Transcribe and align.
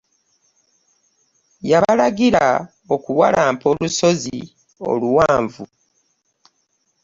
Yabalagira 1.69 2.45
okuwalampa 2.95 3.65
olusozi 3.73 4.39
oluwanvu. 4.89 5.63